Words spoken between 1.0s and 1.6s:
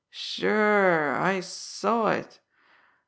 I